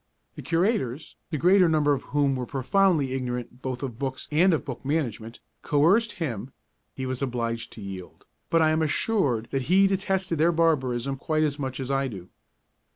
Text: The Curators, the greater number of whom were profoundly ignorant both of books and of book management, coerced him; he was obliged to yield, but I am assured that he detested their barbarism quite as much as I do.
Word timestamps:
The 0.33 0.41
Curators, 0.41 1.15
the 1.29 1.37
greater 1.37 1.69
number 1.69 1.93
of 1.93 2.01
whom 2.05 2.35
were 2.35 2.47
profoundly 2.47 3.13
ignorant 3.13 3.61
both 3.61 3.83
of 3.83 3.99
books 3.99 4.27
and 4.31 4.51
of 4.51 4.65
book 4.65 4.83
management, 4.83 5.41
coerced 5.61 6.13
him; 6.13 6.51
he 6.95 7.05
was 7.05 7.21
obliged 7.21 7.71
to 7.73 7.81
yield, 7.81 8.25
but 8.49 8.63
I 8.63 8.71
am 8.71 8.81
assured 8.81 9.49
that 9.51 9.69
he 9.69 9.85
detested 9.85 10.39
their 10.39 10.51
barbarism 10.51 11.17
quite 11.17 11.43
as 11.43 11.59
much 11.59 11.79
as 11.79 11.91
I 11.91 12.07
do. 12.07 12.29